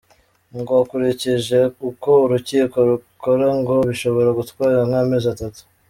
[0.57, 5.61] Ngo akurikije uko urukiko rukora ngo bishobora gutwara nk’amezi atatu.